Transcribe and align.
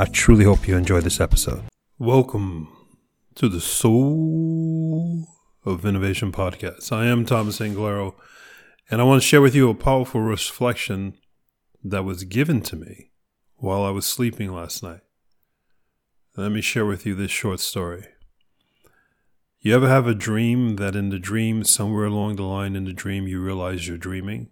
I 0.00 0.04
truly 0.04 0.44
hope 0.44 0.68
you 0.68 0.76
enjoy 0.76 1.00
this 1.00 1.20
episode. 1.20 1.64
Welcome 1.98 2.68
to 3.34 3.48
the 3.48 3.60
Soul 3.60 5.26
of 5.64 5.84
Innovation 5.84 6.30
podcast. 6.30 6.92
I 6.92 7.06
am 7.06 7.24
Thomas 7.24 7.58
Anglero, 7.58 8.14
and 8.88 9.00
I 9.00 9.04
want 9.04 9.20
to 9.20 9.26
share 9.26 9.40
with 9.40 9.56
you 9.56 9.68
a 9.68 9.74
powerful 9.74 10.20
reflection 10.20 11.14
that 11.82 12.04
was 12.04 12.22
given 12.22 12.60
to 12.60 12.76
me 12.76 13.10
while 13.56 13.82
I 13.82 13.90
was 13.90 14.06
sleeping 14.06 14.52
last 14.52 14.84
night. 14.84 15.00
Let 16.36 16.52
me 16.52 16.60
share 16.60 16.86
with 16.86 17.04
you 17.04 17.16
this 17.16 17.32
short 17.32 17.58
story. 17.58 18.06
You 19.58 19.74
ever 19.74 19.88
have 19.88 20.06
a 20.06 20.14
dream 20.14 20.76
that 20.76 20.94
in 20.94 21.08
the 21.08 21.18
dream, 21.18 21.64
somewhere 21.64 22.04
along 22.04 22.36
the 22.36 22.44
line 22.44 22.76
in 22.76 22.84
the 22.84 22.92
dream, 22.92 23.26
you 23.26 23.42
realize 23.42 23.88
you're 23.88 23.98
dreaming? 23.98 24.50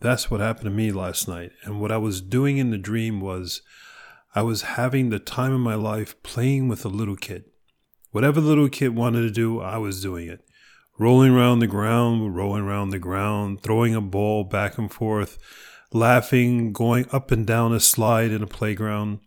That's 0.00 0.28
what 0.28 0.40
happened 0.40 0.64
to 0.64 0.70
me 0.70 0.90
last 0.90 1.28
night. 1.28 1.52
And 1.62 1.80
what 1.80 1.92
I 1.92 1.98
was 1.98 2.20
doing 2.20 2.58
in 2.58 2.70
the 2.70 2.78
dream 2.78 3.20
was 3.20 3.62
I 4.34 4.42
was 4.42 4.62
having 4.62 5.10
the 5.10 5.18
time 5.18 5.52
of 5.52 5.60
my 5.60 5.74
life 5.74 6.20
playing 6.22 6.68
with 6.68 6.84
a 6.84 6.88
little 6.88 7.16
kid. 7.16 7.44
Whatever 8.12 8.40
the 8.40 8.48
little 8.48 8.68
kid 8.68 8.94
wanted 8.94 9.22
to 9.22 9.30
do, 9.30 9.60
I 9.60 9.76
was 9.76 10.00
doing 10.00 10.28
it. 10.28 10.40
Rolling 10.98 11.32
around 11.32 11.58
the 11.58 11.66
ground, 11.66 12.34
rolling 12.34 12.62
around 12.62 12.90
the 12.90 12.98
ground, 12.98 13.62
throwing 13.62 13.94
a 13.94 14.00
ball 14.00 14.44
back 14.44 14.78
and 14.78 14.90
forth, 14.90 15.38
laughing, 15.92 16.72
going 16.72 17.06
up 17.12 17.30
and 17.30 17.46
down 17.46 17.74
a 17.74 17.80
slide 17.80 18.30
in 18.30 18.42
a 18.42 18.46
playground, 18.46 19.20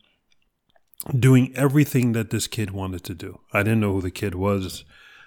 doing 1.17 1.53
everything 1.55 2.13
that 2.13 2.31
this 2.31 2.47
kid 2.47 2.71
wanted 2.71 3.03
to 3.03 3.13
do. 3.13 3.41
I 3.53 3.63
didn't 3.63 3.81
know 3.81 3.93
who 3.93 4.01
the 4.01 4.11
kid 4.11 4.35
was. 4.35 4.85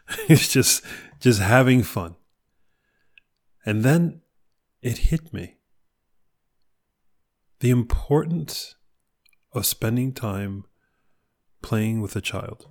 It's 0.29 0.51
just 0.51 0.83
just 1.21 1.41
having 1.41 1.83
fun. 1.83 2.17
And 3.67 3.85
then 3.85 4.23
it 4.81 4.99
hit 4.99 5.35
me. 5.35 5.59
The 7.61 7.69
importance 7.69 8.77
of 9.53 9.67
spending 9.67 10.13
time 10.13 10.65
playing 11.63 12.01
with 12.01 12.15
a 12.17 12.21
child. 12.21 12.69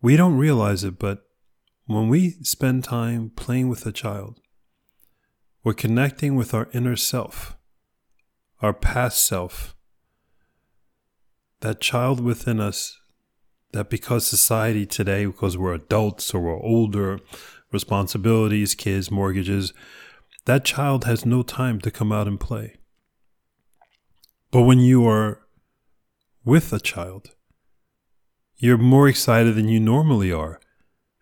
We 0.00 0.16
don't 0.16 0.36
realize 0.36 0.84
it, 0.84 0.98
but 0.98 1.24
when 1.86 2.08
we 2.08 2.30
spend 2.42 2.84
time 2.84 3.30
playing 3.36 3.68
with 3.68 3.86
a 3.86 3.92
child, 3.92 4.40
we're 5.64 5.74
connecting 5.74 6.34
with 6.34 6.54
our 6.54 6.68
inner 6.72 6.96
self, 6.96 7.56
our 8.60 8.72
past 8.72 9.24
self, 9.24 9.76
that 11.60 11.80
child 11.80 12.20
within 12.20 12.60
us 12.60 12.98
that 13.72 13.88
because 13.88 14.26
society 14.26 14.84
today, 14.84 15.24
because 15.24 15.56
we're 15.56 15.74
adults 15.74 16.34
or 16.34 16.40
we're 16.40 16.62
older, 16.62 17.18
responsibilities, 17.72 18.74
kids, 18.74 19.10
mortgages, 19.10 19.72
that 20.44 20.64
child 20.64 21.04
has 21.04 21.24
no 21.24 21.42
time 21.42 21.80
to 21.80 21.90
come 21.90 22.12
out 22.12 22.28
and 22.28 22.38
play. 22.38 22.76
But 24.52 24.62
when 24.62 24.80
you 24.80 25.08
are 25.08 25.40
with 26.44 26.74
a 26.74 26.78
child, 26.78 27.30
you're 28.56 28.76
more 28.76 29.08
excited 29.08 29.54
than 29.54 29.68
you 29.68 29.80
normally 29.80 30.30
are, 30.30 30.60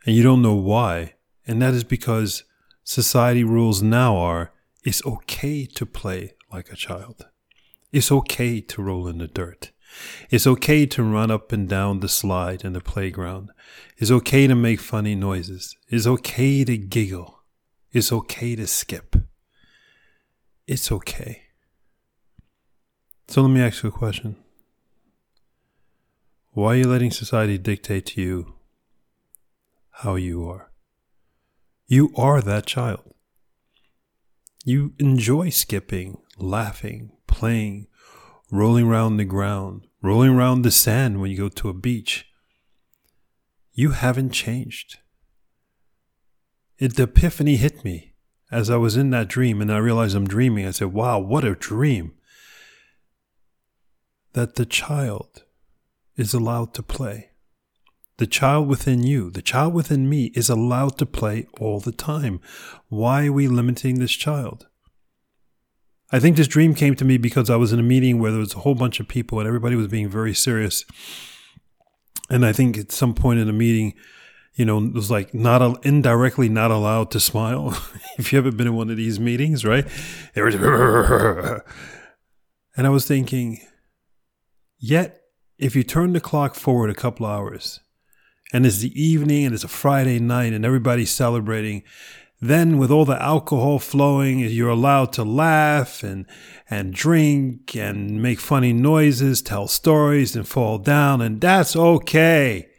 and 0.04 0.16
you 0.16 0.24
don't 0.24 0.42
know 0.42 0.56
why. 0.56 1.14
And 1.46 1.62
that 1.62 1.72
is 1.72 1.84
because 1.84 2.42
society 2.82 3.44
rules 3.44 3.82
now 3.82 4.16
are 4.16 4.52
it's 4.82 5.06
okay 5.06 5.64
to 5.64 5.86
play 5.86 6.34
like 6.52 6.72
a 6.72 6.76
child. 6.76 7.28
It's 7.92 8.10
okay 8.10 8.60
to 8.62 8.82
roll 8.82 9.06
in 9.06 9.18
the 9.18 9.28
dirt. 9.28 9.70
It's 10.28 10.46
okay 10.46 10.84
to 10.86 11.02
run 11.04 11.30
up 11.30 11.52
and 11.52 11.68
down 11.68 12.00
the 12.00 12.08
slide 12.08 12.64
in 12.64 12.72
the 12.72 12.80
playground. 12.80 13.50
It's 13.96 14.10
okay 14.10 14.48
to 14.48 14.56
make 14.56 14.80
funny 14.80 15.14
noises. 15.14 15.76
It's 15.88 16.06
okay 16.06 16.64
to 16.64 16.76
giggle. 16.76 17.44
It's 17.92 18.10
okay 18.10 18.56
to 18.56 18.66
skip. 18.66 19.14
It's 20.66 20.90
okay. 20.90 21.49
So 23.30 23.42
let 23.42 23.52
me 23.52 23.60
ask 23.60 23.84
you 23.84 23.90
a 23.90 23.92
question. 23.92 24.34
Why 26.50 26.72
are 26.72 26.76
you 26.78 26.88
letting 26.88 27.12
society 27.12 27.58
dictate 27.58 28.06
to 28.06 28.20
you 28.20 28.54
how 30.02 30.16
you 30.16 30.48
are? 30.48 30.72
You 31.86 32.12
are 32.16 32.40
that 32.40 32.66
child. 32.66 33.14
You 34.64 34.94
enjoy 34.98 35.50
skipping, 35.50 36.18
laughing, 36.38 37.12
playing, 37.28 37.86
rolling 38.50 38.88
around 38.88 39.16
the 39.16 39.24
ground, 39.24 39.86
rolling 40.02 40.30
around 40.30 40.62
the 40.62 40.72
sand 40.72 41.20
when 41.20 41.30
you 41.30 41.36
go 41.36 41.48
to 41.50 41.68
a 41.68 41.72
beach. 41.72 42.26
You 43.72 43.90
haven't 43.90 44.30
changed. 44.30 44.98
It, 46.80 46.96
the 46.96 47.04
epiphany 47.04 47.54
hit 47.54 47.84
me 47.84 48.14
as 48.50 48.70
I 48.70 48.76
was 48.76 48.96
in 48.96 49.10
that 49.10 49.28
dream 49.28 49.60
and 49.60 49.72
I 49.72 49.76
realized 49.76 50.16
I'm 50.16 50.26
dreaming. 50.26 50.66
I 50.66 50.72
said, 50.72 50.92
wow, 50.92 51.20
what 51.20 51.44
a 51.44 51.54
dream 51.54 52.14
that 54.32 54.54
the 54.54 54.66
child 54.66 55.44
is 56.16 56.34
allowed 56.34 56.74
to 56.74 56.82
play. 56.82 57.30
The 58.18 58.26
child 58.26 58.68
within 58.68 59.02
you, 59.02 59.30
the 59.30 59.42
child 59.42 59.72
within 59.72 60.08
me 60.08 60.26
is 60.34 60.50
allowed 60.50 60.98
to 60.98 61.06
play 61.06 61.46
all 61.58 61.80
the 61.80 61.92
time. 61.92 62.40
Why 62.88 63.26
are 63.26 63.32
we 63.32 63.48
limiting 63.48 63.98
this 63.98 64.12
child? 64.12 64.66
I 66.12 66.18
think 66.18 66.36
this 66.36 66.48
dream 66.48 66.74
came 66.74 66.94
to 66.96 67.04
me 67.04 67.16
because 67.18 67.48
I 67.48 67.56
was 67.56 67.72
in 67.72 67.78
a 67.78 67.84
meeting 67.84 68.18
where 68.18 68.30
there 68.30 68.40
was 68.40 68.54
a 68.54 68.58
whole 68.58 68.74
bunch 68.74 69.00
of 69.00 69.08
people 69.08 69.38
and 69.38 69.46
everybody 69.46 69.76
was 69.76 69.86
being 69.86 70.08
very 70.08 70.34
serious. 70.34 70.84
And 72.28 72.44
I 72.44 72.52
think 72.52 72.76
at 72.76 72.92
some 72.92 73.14
point 73.14 73.40
in 73.40 73.46
the 73.46 73.52
meeting, 73.52 73.94
you 74.54 74.64
know, 74.64 74.84
it 74.84 74.92
was 74.92 75.10
like 75.10 75.32
not 75.32 75.86
indirectly 75.86 76.48
not 76.48 76.70
allowed 76.70 77.10
to 77.12 77.20
smile. 77.20 77.70
if 78.18 78.32
you 78.32 78.38
ever 78.38 78.50
been 78.52 78.66
in 78.66 78.74
one 78.74 78.90
of 78.90 78.96
these 78.96 79.18
meetings, 79.20 79.64
right? 79.64 79.86
and 80.34 81.62
I 82.76 82.88
was 82.90 83.06
thinking, 83.06 83.60
Yet, 84.80 85.20
if 85.58 85.76
you 85.76 85.82
turn 85.82 86.14
the 86.14 86.20
clock 86.20 86.54
forward 86.54 86.88
a 86.88 86.94
couple 86.94 87.26
hours, 87.26 87.80
and 88.50 88.64
it's 88.64 88.78
the 88.78 89.00
evening 89.00 89.44
and 89.44 89.54
it's 89.54 89.62
a 89.62 89.68
Friday 89.68 90.18
night 90.18 90.54
and 90.54 90.64
everybody's 90.64 91.10
celebrating, 91.10 91.82
then 92.40 92.78
with 92.78 92.90
all 92.90 93.04
the 93.04 93.22
alcohol 93.22 93.78
flowing, 93.78 94.38
you're 94.38 94.70
allowed 94.70 95.12
to 95.12 95.22
laugh 95.22 96.02
and 96.02 96.26
and 96.70 96.94
drink 96.94 97.76
and 97.76 98.22
make 98.22 98.40
funny 98.40 98.72
noises, 98.72 99.42
tell 99.42 99.68
stories 99.68 100.34
and 100.34 100.48
fall 100.48 100.78
down, 100.78 101.20
and 101.20 101.42
that's 101.42 101.76
okay. 101.76 102.70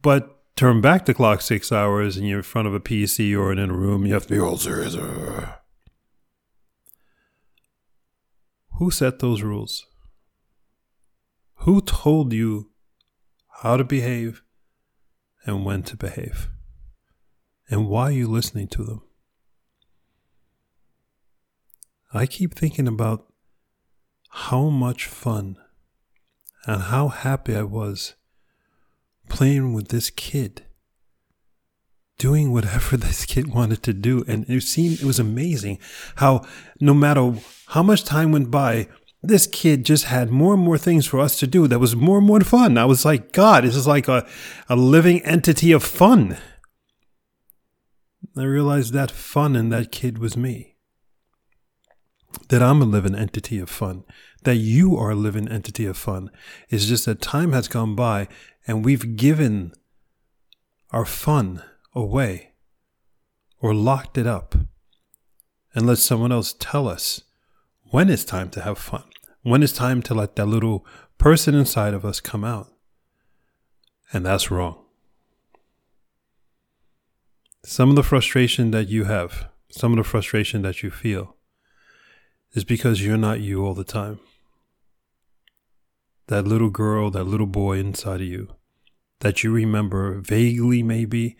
But 0.00 0.42
turn 0.54 0.80
back 0.80 1.06
the 1.06 1.14
clock 1.14 1.40
six 1.40 1.72
hours 1.72 2.16
and 2.16 2.28
you're 2.28 2.38
in 2.38 2.44
front 2.44 2.68
of 2.68 2.74
a 2.74 2.80
PC 2.80 3.36
or 3.36 3.50
in 3.50 3.58
a 3.58 3.72
room, 3.72 4.06
you 4.06 4.14
have 4.14 4.28
to 4.28 4.34
be 4.34 4.38
oh, 4.38 4.50
all 4.50 4.56
serious. 4.58 4.96
Who 8.78 8.90
set 8.92 9.18
those 9.18 9.42
rules? 9.42 9.86
Who 11.64 11.80
told 11.80 12.34
you 12.34 12.68
how 13.62 13.78
to 13.78 13.84
behave 13.84 14.42
and 15.46 15.64
when 15.64 15.82
to 15.84 15.96
behave? 15.96 16.50
And 17.70 17.88
why 17.88 18.08
are 18.08 18.10
you 18.10 18.28
listening 18.28 18.68
to 18.68 18.84
them? 18.84 19.00
I 22.12 22.26
keep 22.26 22.54
thinking 22.54 22.86
about 22.86 23.32
how 24.28 24.68
much 24.68 25.06
fun 25.06 25.56
and 26.66 26.82
how 26.82 27.08
happy 27.08 27.56
I 27.56 27.62
was 27.62 28.14
playing 29.30 29.72
with 29.72 29.88
this 29.88 30.10
kid, 30.10 30.64
doing 32.18 32.52
whatever 32.52 32.96
this 32.98 33.24
kid 33.24 33.54
wanted 33.54 33.82
to 33.84 33.94
do. 33.94 34.22
And 34.28 34.44
it 34.50 34.60
seemed, 34.64 35.00
it 35.00 35.06
was 35.06 35.18
amazing 35.18 35.78
how 36.16 36.44
no 36.78 36.92
matter 36.92 37.32
how 37.68 37.82
much 37.82 38.04
time 38.04 38.32
went 38.32 38.50
by, 38.50 38.88
this 39.28 39.46
kid 39.46 39.84
just 39.84 40.04
had 40.04 40.30
more 40.30 40.54
and 40.54 40.62
more 40.62 40.78
things 40.78 41.06
for 41.06 41.20
us 41.20 41.38
to 41.38 41.46
do 41.46 41.66
that 41.66 41.78
was 41.78 41.96
more 41.96 42.18
and 42.18 42.26
more 42.26 42.40
fun. 42.40 42.76
I 42.76 42.84
was 42.84 43.04
like, 43.04 43.32
God, 43.32 43.64
this 43.64 43.76
is 43.76 43.86
like 43.86 44.08
a, 44.08 44.26
a 44.68 44.76
living 44.76 45.22
entity 45.24 45.72
of 45.72 45.82
fun. 45.82 46.36
I 48.36 48.42
realized 48.42 48.92
that 48.92 49.10
fun 49.10 49.56
in 49.56 49.68
that 49.70 49.92
kid 49.92 50.18
was 50.18 50.36
me. 50.36 50.76
That 52.48 52.62
I'm 52.62 52.82
a 52.82 52.86
living 52.86 53.14
entity 53.14 53.58
of 53.58 53.70
fun. 53.70 54.04
That 54.42 54.56
you 54.56 54.96
are 54.96 55.10
a 55.10 55.16
living 55.16 55.48
entity 55.48 55.86
of 55.86 55.96
fun. 55.96 56.30
It's 56.68 56.86
just 56.86 57.06
that 57.06 57.20
time 57.20 57.52
has 57.52 57.68
gone 57.68 57.94
by 57.94 58.28
and 58.66 58.84
we've 58.84 59.16
given 59.16 59.72
our 60.90 61.04
fun 61.04 61.62
away 61.94 62.52
or 63.60 63.74
locked 63.74 64.18
it 64.18 64.26
up 64.26 64.54
and 65.74 65.86
let 65.86 65.98
someone 65.98 66.32
else 66.32 66.54
tell 66.58 66.88
us 66.88 67.22
when 67.90 68.10
it's 68.10 68.24
time 68.24 68.50
to 68.50 68.60
have 68.60 68.78
fun 68.78 69.04
When 69.44 69.62
it's 69.62 69.74
time 69.74 70.00
to 70.02 70.14
let 70.14 70.36
that 70.36 70.46
little 70.46 70.86
person 71.18 71.54
inside 71.54 71.92
of 71.92 72.02
us 72.02 72.18
come 72.18 72.44
out. 72.44 72.72
And 74.10 74.24
that's 74.24 74.50
wrong. 74.50 74.78
Some 77.62 77.90
of 77.90 77.96
the 77.96 78.02
frustration 78.02 78.70
that 78.70 78.88
you 78.88 79.04
have, 79.04 79.48
some 79.70 79.92
of 79.92 79.98
the 79.98 80.02
frustration 80.02 80.62
that 80.62 80.82
you 80.82 80.90
feel, 80.90 81.36
is 82.52 82.64
because 82.64 83.04
you're 83.04 83.18
not 83.18 83.40
you 83.40 83.64
all 83.64 83.74
the 83.74 83.84
time. 83.84 84.18
That 86.28 86.46
little 86.46 86.70
girl, 86.70 87.10
that 87.10 87.24
little 87.24 87.46
boy 87.46 87.78
inside 87.78 88.22
of 88.22 88.26
you, 88.26 88.48
that 89.20 89.44
you 89.44 89.52
remember 89.52 90.20
vaguely, 90.22 90.82
maybe 90.82 91.36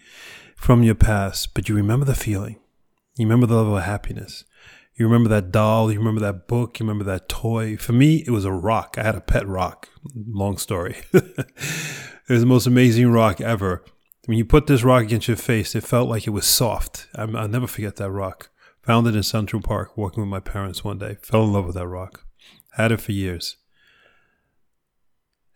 from 0.56 0.83
your 0.83 0.95
past, 0.95 1.55
but 1.55 1.71
you 1.71 1.75
remember 1.75 2.05
the 2.05 2.15
feeling. 2.15 2.59
You 3.17 3.27
remember 3.27 3.47
the 3.47 3.56
level 3.56 3.79
of 3.79 3.85
happiness. 3.85 4.45
You 4.96 5.06
remember 5.06 5.29
that 5.31 5.50
doll. 5.50 5.91
You 5.91 5.99
remember 5.99 6.20
that 6.20 6.46
book. 6.46 6.79
You 6.79 6.87
remember 6.87 7.05
that 7.05 7.29
toy. 7.29 7.76
For 7.76 7.93
me, 7.93 8.23
it 8.26 8.31
was 8.31 8.44
a 8.44 8.52
rock. 8.52 8.96
I 8.96 9.02
had 9.02 9.17
a 9.17 9.20
pet 9.20 9.46
rock. 9.46 9.88
Long 10.14 10.56
story. 10.56 10.99
it 11.12 12.29
was 12.29 12.41
the 12.41 12.46
most 12.46 12.67
amazing 12.67 13.11
rock 13.11 13.41
ever. 13.41 13.85
When 14.26 14.38
you 14.38 14.44
put 14.44 14.69
this 14.69 14.85
rock 14.85 15.02
against 15.02 15.29
your 15.29 15.37
face, 15.37 15.75
it 15.75 15.82
felt 15.82 16.08
like 16.08 16.26
it 16.26 16.31
was 16.31 16.46
soft. 16.46 17.08
i 17.14 17.25
will 17.25 17.49
never 17.49 17.67
forget 17.67 17.96
that 17.96 18.11
rock. 18.11 18.50
Found 18.82 19.06
it 19.06 19.17
in 19.17 19.23
Central 19.23 19.61
Park, 19.61 19.96
walking 19.96 20.23
with 20.23 20.31
my 20.31 20.41
parents 20.41 20.85
one 20.85 20.99
day. 20.99 21.17
Fell 21.23 21.44
in 21.44 21.52
love 21.52 21.67
with 21.67 21.75
that 21.75 21.88
rock. 21.88 22.25
Had 22.73 22.93
it 22.93 23.00
for 23.00 23.12
years. 23.12 23.56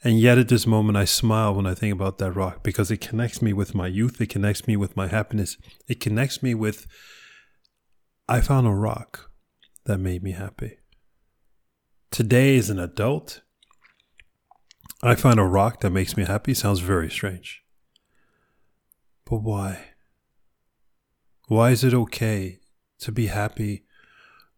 And 0.03 0.19
yet, 0.19 0.39
at 0.39 0.49
this 0.49 0.67
moment, 0.67 0.97
I 0.97 1.05
smile 1.05 1.55
when 1.55 1.67
I 1.67 1.75
think 1.75 1.93
about 1.93 2.19
that 2.19 2.33
rock 2.33 2.63
because 2.63 2.91
it 2.91 3.01
connects 3.01 3.43
me 3.43 3.53
with 3.53 3.75
my 3.75 3.87
youth. 3.87 4.21
It 4.21 4.29
connects 4.29 4.67
me 4.67 4.77
with 4.77 4.97
my 4.97 5.09
happiness. 5.09 5.57
It 5.89 6.01
connects 6.01 6.43
me 6.43 6.55
with, 6.55 6.87
I 8.29 8.41
found 8.41 8.67
a 8.67 8.71
rock 8.71 9.28
that 9.89 9.99
made 9.99 10.23
me 10.23 10.33
happy. 10.33 10.77
Today, 12.11 12.59
as 12.59 12.69
an 12.69 12.79
adult, 12.79 13.41
I 15.03 15.15
find 15.15 15.41
a 15.41 15.45
rock 15.45 15.81
that 15.81 15.91
makes 15.91 16.15
me 16.15 16.27
happy 16.27 16.53
sounds 16.53 16.81
very 16.81 17.11
strange. 17.11 17.63
But 19.25 19.39
why? 19.39 19.93
Why 21.47 21.71
is 21.71 21.85
it 21.85 21.95
okay 21.95 22.61
to 22.99 23.11
be 23.11 23.29
happy 23.29 23.87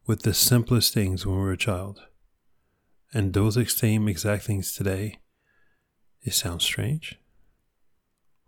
with 0.05 0.23
the 0.23 0.35
simplest 0.35 0.93
things 0.93 1.25
when 1.25 1.37
we 1.37 1.43
were 1.43 1.53
a 1.53 1.57
child? 1.57 2.01
And 3.15 3.33
those 3.33 3.57
same 3.73 4.09
exact 4.09 4.43
things 4.43 4.75
today, 4.75 5.21
it 6.23 6.35
sounds 6.35 6.65
strange. 6.65 7.21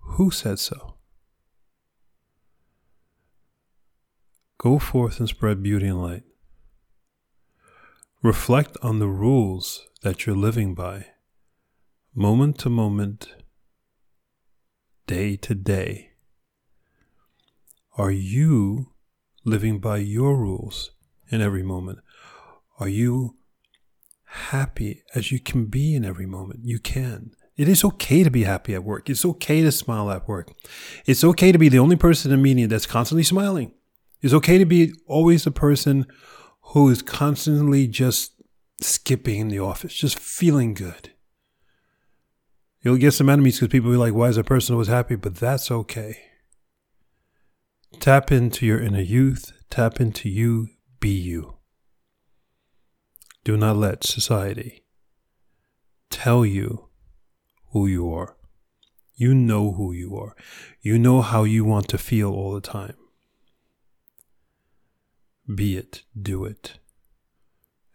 Who 0.00 0.32
said 0.32 0.58
so? 0.58 0.96
Go 4.58 4.81
forth 4.81 5.20
and 5.20 5.29
spread 5.29 5.62
beauty 5.62 5.87
and 5.87 6.02
light. 6.02 6.25
Reflect 8.22 8.76
on 8.82 9.00
the 9.00 9.08
rules 9.08 9.88
that 10.02 10.26
you're 10.26 10.36
living 10.36 10.76
by, 10.76 11.06
moment 12.14 12.56
to 12.60 12.70
moment, 12.70 13.34
day 15.08 15.34
to 15.38 15.56
day. 15.56 16.10
Are 17.98 18.12
you 18.12 18.92
living 19.44 19.80
by 19.80 19.96
your 19.96 20.36
rules 20.36 20.92
in 21.30 21.40
every 21.40 21.64
moment? 21.64 21.98
Are 22.78 22.88
you 22.88 23.38
happy 24.26 25.02
as 25.16 25.32
you 25.32 25.40
can 25.40 25.64
be 25.64 25.96
in 25.96 26.04
every 26.04 26.26
moment? 26.26 26.60
You 26.62 26.78
can. 26.78 27.32
It 27.56 27.69
is 27.69 27.82
okay 27.82 28.22
to 28.22 28.30
be 28.30 28.44
happy 28.44 28.72
at 28.72 28.84
work. 28.84 29.10
It's 29.10 29.24
okay 29.24 29.62
to 29.62 29.72
smile 29.72 30.12
at 30.12 30.28
work. 30.28 30.52
It's 31.06 31.24
okay 31.24 31.50
to 31.50 31.58
be 31.58 31.69
the 31.69 31.80
only 31.80 31.96
person 31.96 32.30
in 32.30 32.38
a 32.38 32.42
meeting 32.42 32.69
that's 32.69 32.86
constantly 32.86 33.24
smiling. 33.24 33.72
It's 34.20 34.32
okay 34.32 34.58
to 34.58 34.64
be 34.64 34.92
always 35.08 35.42
the 35.42 35.50
person 35.50 36.06
who 36.67 36.88
is 36.88 37.03
constantly 37.03 37.87
just 37.87 38.32
skipping 38.81 39.41
in 39.41 39.49
the 39.49 39.59
office, 39.59 39.94
just 39.94 40.19
feeling 40.19 40.75
good. 40.75 41.11
You'll 42.81 42.97
get 42.97 43.12
some 43.12 43.29
enemies 43.29 43.56
because 43.56 43.70
people 43.70 43.91
be 43.91 43.97
like, 43.97 44.14
why 44.14 44.29
is 44.29 44.37
a 44.37 44.44
person 44.44 44.75
always 44.75 44.88
happy? 44.88 45.14
But 45.14 45.37
that's 45.37 45.70
okay. 45.70 46.19
Tap 48.00 48.32
into 48.32 48.67
your 48.67 48.81
inner 48.81 49.00
youth, 49.00 49.53
tap 49.70 50.00
into 50.00 50.29
you, 50.29 50.69
be 50.99 51.11
you. 51.11 51.59
Do 53.44 53.56
not 53.56 53.76
let 53.76 54.05
society 54.05 54.85
tell 56.11 56.44
you 56.44 56.88
who 57.70 57.87
you 57.87 58.12
are. 58.12 58.37
You 59.15 59.35
know 59.35 59.73
who 59.73 59.93
you 59.93 60.17
are. 60.17 60.35
You 60.81 60.99
know 60.99 61.23
how 61.23 61.44
you 61.44 61.65
want 61.65 61.88
to 61.88 61.99
feel 61.99 62.32
all 62.32 62.53
the 62.55 62.61
time. 62.61 62.97
Be 65.47 65.77
it, 65.77 66.03
do 66.21 66.44
it. 66.44 66.79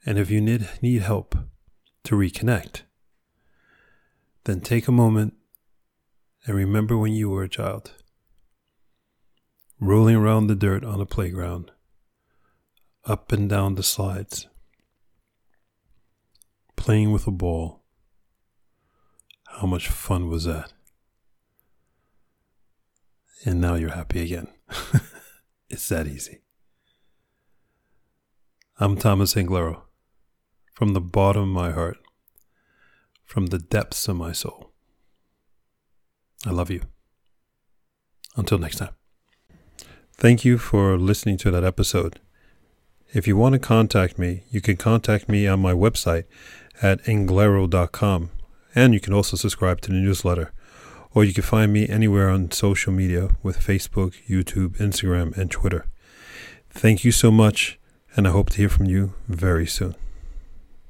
And 0.06 0.18
if 0.18 0.30
you 0.30 0.42
need, 0.42 0.68
need 0.82 1.02
help 1.02 1.36
to 2.04 2.16
reconnect, 2.16 2.82
then 4.44 4.62
take 4.62 4.88
a 4.88 4.92
moment 4.92 5.34
and 6.46 6.56
remember 6.56 6.98
when 6.98 7.14
you 7.14 7.30
were 7.30 7.44
a 7.44 7.50
child, 7.50 7.92
rolling 9.80 10.16
around 10.16 10.48
the 10.48 10.56
dirt 10.56 10.84
on 10.84 11.02
a 11.02 11.06
playground, 11.06 11.72
up 13.06 13.32
and 13.32 13.50
down 13.50 13.76
the 13.76 13.84
slides, 13.84 14.48
playing 16.76 17.12
with 17.12 17.28
a 17.28 17.32
ball. 17.32 17.84
How 19.60 19.68
much 19.68 19.88
fun 19.88 20.30
was 20.30 20.46
that? 20.46 20.72
And 23.46 23.60
now 23.62 23.76
you're 23.76 23.92
happy 23.92 24.22
again. 24.22 24.48
it's 25.70 25.90
that 25.90 26.08
easy. 26.08 26.42
I'm 28.79 28.95
Thomas 28.95 29.33
Anglero, 29.33 29.81
from 30.71 30.94
the 30.94 31.01
bottom 31.01 31.41
of 31.41 31.47
my 31.47 31.71
heart, 31.71 31.97
from 33.25 33.47
the 33.47 33.57
depths 33.57 34.07
of 34.07 34.18
my 34.18 34.31
soul. 34.31 34.71
I 36.45 36.51
love 36.51 36.69
you. 36.69 36.81
Until 38.35 38.59
next 38.59 38.77
time. 38.77 38.94
Thank 40.13 40.45
you 40.45 40.59
for 40.59 40.95
listening 40.95 41.38
to 41.38 41.50
that 41.50 41.63
episode. 41.63 42.19
If 43.15 43.25
you 43.25 43.35
want 43.35 43.53
to 43.53 43.59
contact 43.59 44.19
me, 44.19 44.44
you 44.51 44.62
can 44.62 44.77
contact 44.77 45.27
me 45.27 45.47
on 45.47 45.59
my 45.59 45.74
website 45.74 46.25
at 46.79 47.01
anglero.com, 47.06 48.29
and 48.75 48.94
you 48.94 49.00
can 49.00 49.12
also 49.12 49.35
subscribe 49.38 49.81
to 49.81 49.89
the 49.89 49.97
newsletter. 49.97 50.53
Or 51.15 51.24
you 51.24 51.33
can 51.33 51.41
find 51.41 51.74
me 51.74 51.89
anywhere 51.89 52.29
on 52.29 52.51
social 52.51 52.94
media 52.94 53.29
with 53.41 53.57
Facebook, 53.57 54.13
YouTube, 54.29 54.77
Instagram, 54.77 55.35
and 55.35 55.50
Twitter. 55.50 55.88
Thank 56.69 57.03
you 57.03 57.12
so 57.12 57.31
much 57.31 57.79
and 58.18 58.28
I 58.28 58.31
hope 58.31 58.50
to 58.50 58.58
hear 58.58 58.69
from 58.69 58.88
you 58.88 59.14
very 59.28 59.68
soon. 59.68 59.96